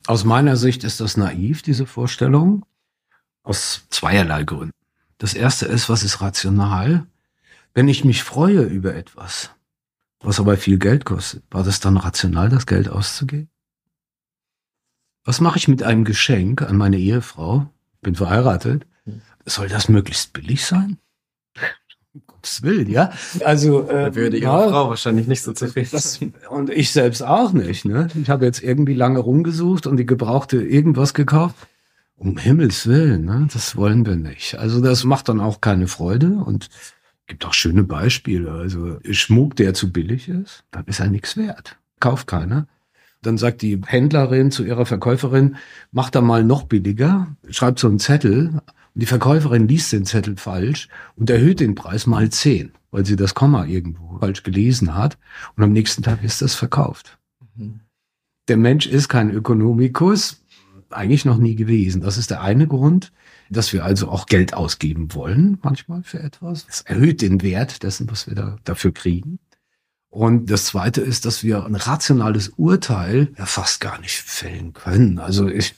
[0.06, 2.64] Aus meiner Sicht ist das naiv, diese Vorstellung,
[3.42, 4.77] aus zweierlei Gründen.
[5.18, 7.06] Das erste ist, was ist rational?
[7.74, 9.50] Wenn ich mich freue über etwas,
[10.20, 13.50] was aber viel Geld kostet, war das dann rational, das Geld auszugeben?
[15.24, 17.68] Was mache ich mit einem Geschenk an meine Ehefrau?
[18.00, 18.86] Bin verheiratet.
[19.44, 20.98] Soll das möglichst billig sein?
[22.14, 23.12] Um Gottes Willen, ja.
[23.44, 26.34] Also Da äh, würde ihre ja, Frau wahrscheinlich nicht so zufrieden das, sein.
[26.48, 27.84] und ich selbst auch nicht.
[27.84, 28.08] Ne?
[28.14, 31.56] Ich habe jetzt irgendwie lange rumgesucht und die gebrauchte irgendwas gekauft.
[32.18, 33.48] Um Himmels Willen, ne?
[33.52, 34.58] das wollen wir nicht.
[34.58, 36.68] Also das macht dann auch keine Freude und
[37.28, 38.50] gibt auch schöne Beispiele.
[38.50, 41.78] Also Schmuck, der zu billig ist, dann ist er nichts wert.
[42.00, 42.66] Kauft keiner.
[43.22, 45.56] Dann sagt die Händlerin zu ihrer Verkäuferin,
[45.92, 48.62] mach da mal noch billiger, schreibt so einen Zettel und
[48.94, 53.34] die Verkäuferin liest den Zettel falsch und erhöht den Preis mal zehn, weil sie das
[53.34, 55.18] Komma irgendwo falsch gelesen hat
[55.56, 57.18] und am nächsten Tag ist das verkauft.
[57.56, 57.80] Mhm.
[58.48, 60.42] Der Mensch ist kein Ökonomikus,
[60.90, 62.00] eigentlich noch nie gewesen.
[62.00, 63.12] Das ist der eine Grund,
[63.50, 66.66] dass wir also auch Geld ausgeben wollen, manchmal für etwas.
[66.68, 69.38] Es erhöht den Wert dessen, was wir da dafür kriegen.
[70.10, 75.18] Und das zweite ist, dass wir ein rationales Urteil ja fast gar nicht fällen können.
[75.18, 75.74] Also ich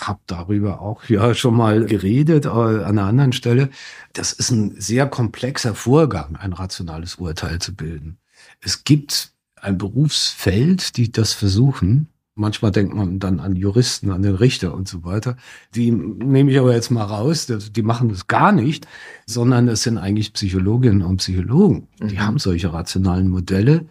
[0.00, 3.68] habe darüber auch ja schon mal geredet äh, an einer anderen Stelle.
[4.12, 8.18] Das ist ein sehr komplexer Vorgang, ein rationales Urteil zu bilden.
[8.60, 12.08] Es gibt ein Berufsfeld, die das versuchen.
[12.38, 15.36] Manchmal denkt man dann an Juristen, an den Richter und so weiter.
[15.74, 17.46] Die nehme ich aber jetzt mal raus.
[17.48, 18.86] Die machen das gar nicht,
[19.26, 21.88] sondern es sind eigentlich Psychologinnen und Psychologen.
[22.00, 22.20] Die Mhm.
[22.20, 23.86] haben solche rationalen Modelle.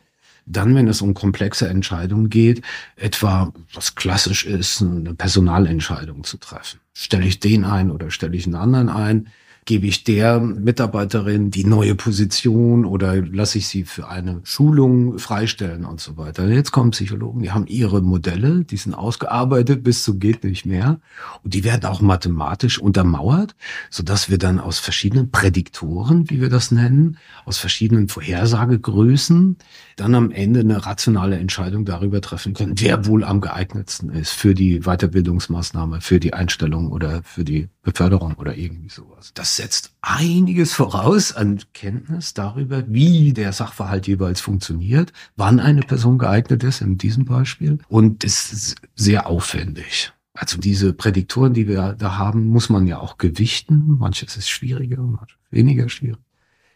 [0.45, 2.61] Dann, wenn es um komplexe Entscheidungen geht,
[2.95, 6.79] etwa was klassisch ist, eine Personalentscheidung zu treffen.
[6.93, 9.27] Stelle ich den ein oder stelle ich einen anderen ein?
[9.67, 15.83] Gebe ich der Mitarbeiterin die neue Position oder lasse ich sie für eine Schulung freistellen
[15.83, 16.47] und so weiter?
[16.47, 21.01] Jetzt kommen Psychologen, die haben ihre Modelle, die sind ausgearbeitet bis zu geht nicht mehr
[21.43, 23.57] und die werden auch mathematisch untermauert,
[23.89, 29.57] sodass wir dann aus verschiedenen Prädiktoren, wie wir das nennen, aus verschiedenen Vorhersagegrößen
[29.97, 34.53] dann am Ende eine rationale Entscheidung darüber treffen können, wer wohl am geeignetsten ist für
[34.53, 39.31] die Weiterbildungsmaßnahme, für die Einstellung oder für die Beförderung oder irgendwie sowas.
[39.33, 46.17] Das setzt einiges voraus an Kenntnis darüber, wie der Sachverhalt jeweils funktioniert, wann eine Person
[46.17, 47.79] geeignet ist, in diesem Beispiel.
[47.87, 50.11] Und es ist sehr aufwendig.
[50.33, 53.97] Also diese Prädiktoren, die wir da haben, muss man ja auch gewichten.
[53.97, 56.19] Manches ist schwieriger, manches weniger schwierig.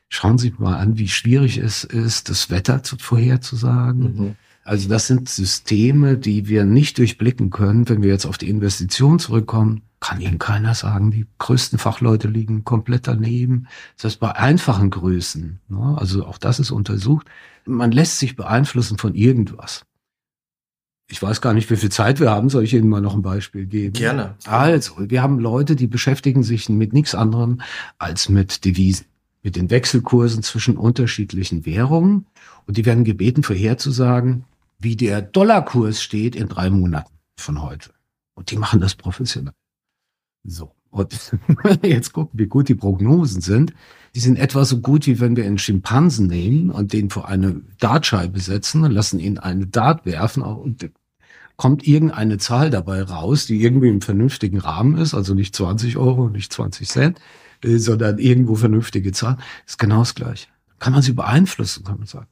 [0.08, 4.16] Schauen Sie mal an, wie schwierig es ist, das Wetter zu, vorherzusagen.
[4.16, 4.36] Mhm.
[4.64, 7.90] Also das sind Systeme, die wir nicht durchblicken können.
[7.90, 12.66] Wenn wir jetzt auf die Investition zurückkommen, kann Ihnen keiner sagen, die größten Fachleute liegen
[12.66, 13.68] komplett daneben.
[13.96, 17.28] Das heißt, bei einfachen Größen, ne, also auch das ist untersucht,
[17.66, 19.86] man lässt sich beeinflussen von irgendwas.
[21.08, 22.50] Ich weiß gar nicht, wie viel Zeit wir haben.
[22.50, 23.94] Soll ich Ihnen mal noch ein Beispiel geben?
[23.94, 24.36] Gerne.
[24.46, 27.62] Also, wir haben Leute, die beschäftigen sich mit nichts anderem
[28.00, 29.06] als mit Devisen,
[29.44, 32.28] mit den Wechselkursen zwischen unterschiedlichen Währungen.
[32.66, 34.46] Und die werden gebeten, vorherzusagen,
[34.80, 37.92] wie der Dollarkurs steht in drei Monaten von heute.
[38.34, 39.54] Und die machen das professionell.
[40.44, 40.72] So.
[40.90, 41.34] Und
[41.84, 43.74] jetzt gucken, wie gut die Prognosen sind.
[44.14, 47.62] Die sind etwa so gut, wie wenn wir einen Schimpansen nehmen und den vor eine
[47.80, 50.90] Dartscheibe setzen und lassen ihn eine Dart werfen und
[51.56, 56.28] kommt irgendeine Zahl dabei raus, die irgendwie im vernünftigen Rahmen ist, also nicht 20 Euro,
[56.28, 57.20] nicht 20 Cent,
[57.64, 60.48] äh, sondern irgendwo vernünftige Zahl, ist genau das Gleiche.
[60.80, 62.28] Kann man sie beeinflussen, kann man sagen.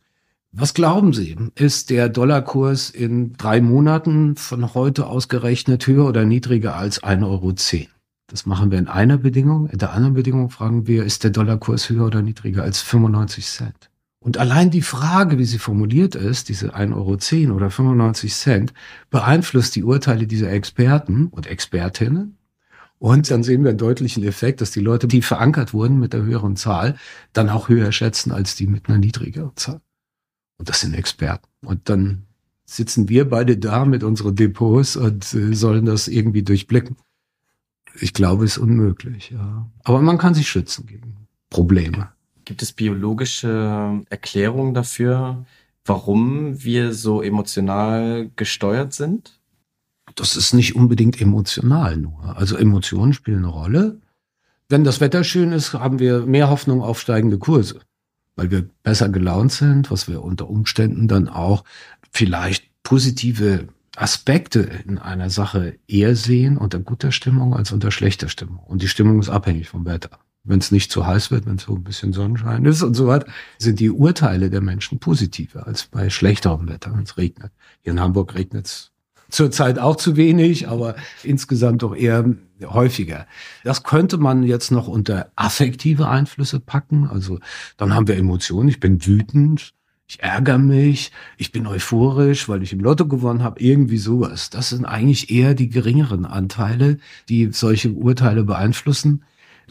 [0.52, 1.38] Was glauben Sie?
[1.54, 7.54] Ist der Dollarkurs in drei Monaten von heute ausgerechnet höher oder niedriger als 1,10 Euro?
[8.30, 9.68] Das machen wir in einer Bedingung.
[9.68, 13.90] In der anderen Bedingung fragen wir, ist der Dollarkurs höher oder niedriger als 95 Cent?
[14.20, 16.94] Und allein die Frage, wie sie formuliert ist, diese 1,10
[17.48, 18.74] Euro oder 95 Cent,
[19.10, 22.38] beeinflusst die Urteile dieser Experten und Expertinnen.
[23.00, 26.22] Und dann sehen wir einen deutlichen Effekt, dass die Leute, die verankert wurden mit der
[26.22, 26.98] höheren Zahl,
[27.34, 29.82] dann auch höher schätzen als die mit einer niedrigeren Zahl.
[30.58, 31.48] Und das sind Experten.
[31.66, 32.28] Und dann
[32.66, 36.98] sitzen wir beide da mit unseren Depots und äh, sollen das irgendwie durchblicken.
[38.00, 39.70] Ich glaube, es ist unmöglich, ja.
[39.84, 42.10] Aber man kann sich schützen gegen Probleme.
[42.46, 45.46] Gibt es biologische Erklärungen dafür,
[45.86, 49.40] warum wir so emotional gesteuert sind?
[50.16, 52.36] Das ist nicht unbedingt emotional nur.
[52.38, 54.00] Also Emotionen spielen eine Rolle.
[54.68, 57.82] Wenn das Wetter schön ist, haben wir mehr Hoffnung auf steigende Kurse,
[58.36, 61.64] weil wir besser gelaunt sind, was wir unter Umständen dann auch
[62.12, 63.68] vielleicht positive
[64.00, 68.60] Aspekte in einer Sache eher sehen unter guter Stimmung als unter schlechter Stimmung.
[68.60, 70.20] Und die Stimmung ist abhängig vom Wetter.
[70.46, 73.08] Wenn es nicht zu heiß wird, wenn es so ein bisschen Sonnenschein ist und so
[73.08, 77.52] weiter, sind die Urteile der Menschen positiver als bei schlechterem Wetter, wenn es regnet.
[77.82, 78.92] Hier in Hamburg regnet es
[79.30, 82.26] zurzeit auch zu wenig, aber insgesamt doch eher
[82.64, 83.28] häufiger.
[83.64, 87.08] Das könnte man jetzt noch unter affektive Einflüsse packen.
[87.08, 87.40] Also
[87.78, 88.70] dann haben wir Emotionen.
[88.70, 89.74] Ich bin wütend,
[90.10, 94.50] ich ärgere mich, ich bin euphorisch, weil ich im Lotto gewonnen habe, irgendwie sowas.
[94.50, 96.98] Das sind eigentlich eher die geringeren Anteile,
[97.30, 99.24] die solche Urteile beeinflussen.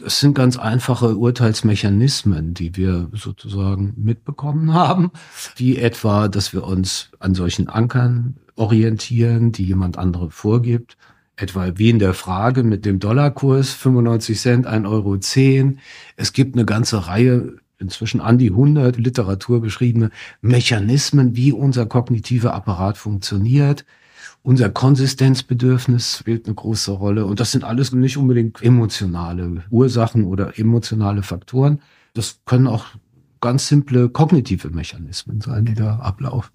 [0.03, 5.11] Es sind ganz einfache Urteilsmechanismen, die wir sozusagen mitbekommen haben,
[5.57, 10.95] wie etwa, dass wir uns an solchen Ankern orientieren, die jemand andere vorgibt.
[11.35, 15.17] Etwa wie in der Frage mit dem Dollarkurs 95 Cent, 1,10 Euro.
[16.15, 20.11] Es gibt eine ganze Reihe inzwischen an die 100 Literatur beschriebene
[20.41, 23.85] Mechanismen, wie unser kognitiver Apparat funktioniert.
[24.41, 27.25] Unser Konsistenzbedürfnis spielt eine große Rolle.
[27.25, 31.81] Und das sind alles nicht unbedingt emotionale Ursachen oder emotionale Faktoren.
[32.13, 32.85] Das können auch
[33.41, 36.51] ganz simple kognitive Mechanismen sein, die da ablaufen.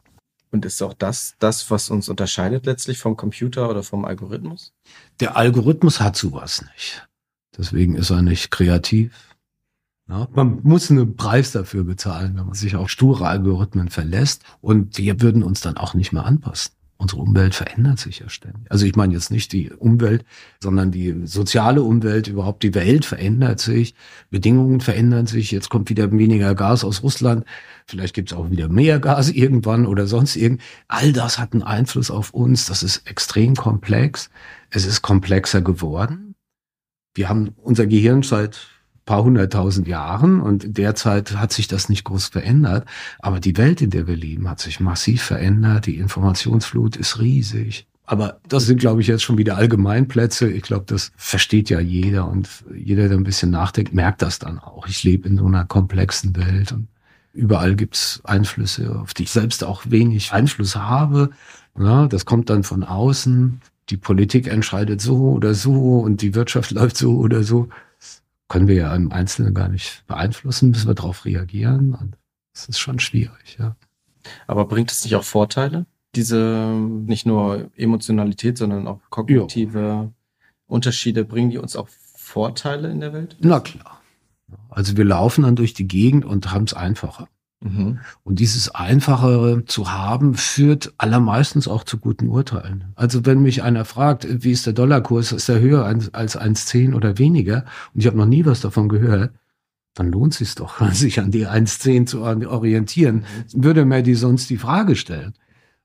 [0.50, 4.72] Und ist auch das das, was uns unterscheidet letztlich vom Computer oder vom Algorithmus?
[5.18, 7.08] Der Algorithmus hat sowas nicht.
[7.58, 9.33] Deswegen ist er nicht kreativ,
[10.08, 14.42] ja, man muss einen Preis dafür bezahlen, wenn man sich auf sture Algorithmen verlässt.
[14.60, 16.72] Und wir würden uns dann auch nicht mehr anpassen.
[16.96, 18.70] Unsere Umwelt verändert sich ja ständig.
[18.70, 20.24] Also ich meine jetzt nicht die Umwelt,
[20.62, 23.94] sondern die soziale Umwelt, überhaupt die Welt verändert sich,
[24.30, 27.44] Bedingungen verändern sich, jetzt kommt wieder weniger Gas aus Russland,
[27.86, 30.62] vielleicht gibt es auch wieder mehr Gas irgendwann oder sonst irgend.
[30.86, 34.30] All das hat einen Einfluss auf uns, das ist extrem komplex.
[34.70, 36.34] Es ist komplexer geworden.
[37.14, 38.73] Wir haben unser Gehirn seit
[39.04, 42.86] paar hunderttausend Jahren und derzeit hat sich das nicht groß verändert.
[43.18, 45.86] Aber die Welt, in der wir leben, hat sich massiv verändert.
[45.86, 47.86] Die Informationsflut ist riesig.
[48.06, 50.50] Aber das sind, glaube ich, jetzt schon wieder Allgemeinplätze.
[50.50, 54.58] Ich glaube, das versteht ja jeder und jeder, der ein bisschen nachdenkt, merkt das dann
[54.58, 54.86] auch.
[54.86, 56.88] Ich lebe in so einer komplexen Welt und
[57.32, 61.30] überall gibt's Einflüsse, auf die ich selbst auch wenig Einfluss habe.
[61.78, 63.60] Ja, das kommt dann von außen.
[63.90, 67.68] Die Politik entscheidet so oder so und die Wirtschaft läuft so oder so
[68.54, 71.92] können wir ja im Einzelnen gar nicht beeinflussen, müssen wir darauf reagieren.
[71.92, 72.16] Und
[72.52, 73.74] das ist schon schwierig, ja.
[74.46, 75.86] Aber bringt es nicht auch Vorteile?
[76.14, 76.72] Diese
[77.04, 80.12] nicht nur Emotionalität, sondern auch kognitive jo.
[80.68, 83.36] Unterschiede, bringen die uns auch Vorteile in der Welt?
[83.40, 84.00] Na klar.
[84.70, 87.26] Also wir laufen dann durch die Gegend und haben es einfacher.
[87.64, 87.98] Mhm.
[88.24, 92.84] Und dieses Einfachere zu haben, führt allermeistens auch zu guten Urteilen.
[92.94, 97.18] Also wenn mich einer fragt, wie ist der Dollarkurs, ist er höher als 1,10 oder
[97.18, 99.32] weniger, und ich habe noch nie was davon gehört,
[99.94, 103.24] dann lohnt es sich doch, sich an die 1,10 zu orientieren.
[103.54, 103.64] Mhm.
[103.64, 105.32] Würde mir die sonst die Frage stellen.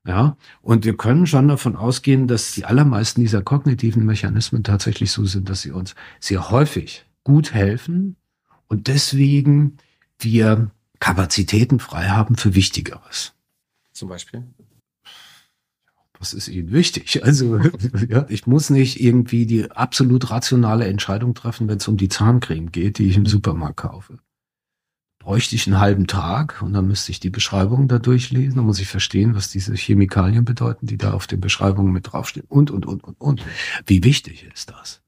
[0.06, 5.26] Ja, und wir können schon davon ausgehen, dass die allermeisten dieser kognitiven Mechanismen tatsächlich so
[5.26, 8.16] sind, dass sie uns sehr häufig gut helfen
[8.68, 9.78] und deswegen
[10.18, 13.34] wir Kapazitäten frei haben für Wichtigeres.
[13.94, 14.44] Zum Beispiel?
[16.20, 17.24] Was ist Ihnen wichtig?
[17.24, 17.58] Also,
[18.10, 22.72] ja, ich muss nicht irgendwie die absolut rationale Entscheidung treffen, wenn es um die Zahncreme
[22.72, 24.20] geht, die ich im Supermarkt kaufe.
[25.20, 28.56] Bräuchte ich einen halben Tag und dann müsste ich die Beschreibung da durchlesen.
[28.56, 32.46] Dann muss ich verstehen, was diese Chemikalien bedeuten, die da auf den Beschreibungen mit draufstehen.
[32.50, 33.46] Und, und, und, und, und.
[33.86, 34.99] Wie wichtig ist das?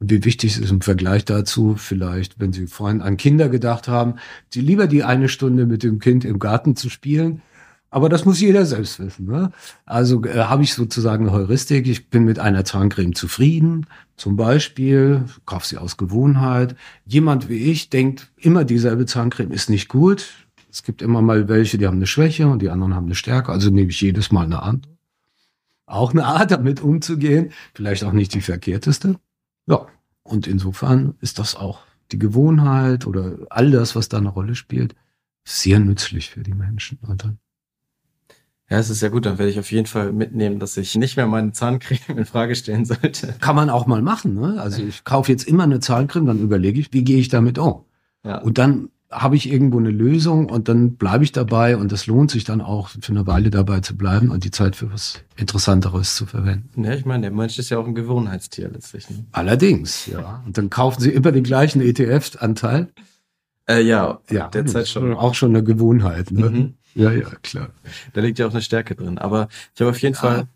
[0.00, 4.14] Und wie wichtig ist im Vergleich dazu vielleicht, wenn Sie vorhin an Kinder gedacht haben,
[4.54, 7.42] die lieber die eine Stunde mit dem Kind im Garten zu spielen.
[7.90, 9.26] Aber das muss jeder selbst wissen.
[9.26, 9.50] Ne?
[9.86, 11.86] Also äh, habe ich sozusagen eine Heuristik.
[11.88, 13.86] Ich bin mit einer Zahncreme zufrieden.
[14.16, 16.76] Zum Beispiel, kauf sie aus Gewohnheit.
[17.06, 20.28] Jemand wie ich denkt, immer dieselbe Zahncreme ist nicht gut.
[20.70, 23.52] Es gibt immer mal welche, die haben eine Schwäche und die anderen haben eine Stärke.
[23.52, 24.92] Also nehme ich jedes Mal eine andere.
[25.86, 27.52] Auch eine Art, damit umzugehen.
[27.72, 29.18] Vielleicht auch nicht die verkehrteste.
[29.68, 29.86] Ja,
[30.22, 34.94] und insofern ist das auch die Gewohnheit oder all das, was da eine Rolle spielt,
[35.44, 36.98] sehr nützlich für die Menschen.
[38.70, 41.16] ja, es ist ja gut, dann werde ich auf jeden Fall mitnehmen, dass ich nicht
[41.16, 43.34] mehr meine Zahncreme in Frage stellen sollte.
[43.40, 44.60] Kann man auch mal machen, ne?
[44.60, 47.84] Also ich kaufe jetzt immer eine Zahncreme, dann überlege ich, wie gehe ich damit um?
[48.24, 48.38] Ja.
[48.38, 52.30] Und dann habe ich irgendwo eine Lösung und dann bleibe ich dabei und es lohnt
[52.30, 56.14] sich dann auch für eine Weile dabei zu bleiben und die Zeit für was Interessanteres
[56.14, 56.84] zu verwenden.
[56.84, 59.08] Ja, ich meine, der Mensch ist ja auch ein Gewohnheitstier letztlich.
[59.08, 59.24] Ne?
[59.32, 60.42] Allerdings, ja.
[60.44, 62.88] Und dann kaufen sie immer den gleichen ETF-Anteil.
[63.66, 65.14] Äh, ja, ja, derzeit schon.
[65.14, 66.30] Auch schon eine Gewohnheit.
[66.30, 66.50] Ne?
[66.50, 66.74] Mhm.
[66.94, 67.70] Ja, ja, klar.
[68.12, 69.18] Da liegt ja auch eine Stärke drin.
[69.18, 70.20] Aber ich habe auf jeden ja.
[70.20, 70.48] Fall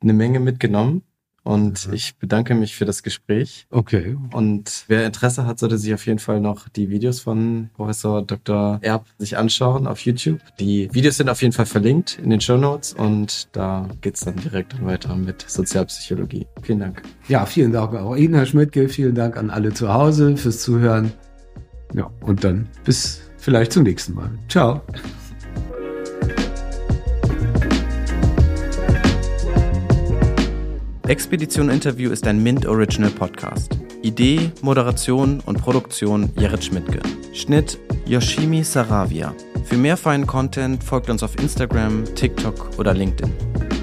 [0.00, 1.02] eine Menge mitgenommen
[1.44, 1.94] Und mhm.
[1.94, 3.66] ich bedanke mich für das Gespräch.
[3.70, 4.16] Okay.
[4.32, 8.78] Und wer Interesse hat, sollte sich auf jeden Fall noch die Videos von Professor Dr.
[8.80, 10.40] Erb sich anschauen auf YouTube.
[10.58, 14.36] Die Videos sind auf jeden Fall verlinkt in den Show Notes und da geht's dann
[14.36, 16.46] direkt weiter mit Sozialpsychologie.
[16.62, 17.02] Vielen Dank.
[17.28, 18.88] Ja, vielen Dank auch Ihnen, Herr Schmidtke.
[18.88, 21.12] Vielen Dank an alle zu Hause fürs Zuhören.
[21.92, 24.30] Ja, und dann bis vielleicht zum nächsten Mal.
[24.48, 24.80] Ciao.
[31.06, 33.78] Expedition Interview ist ein Mint Original Podcast.
[34.02, 37.00] Idee, Moderation und Produktion Jared Schmidtke.
[37.34, 39.34] Schnitt Yoshimi Saravia.
[39.64, 43.73] Für mehr feinen Content folgt uns auf Instagram, TikTok oder LinkedIn.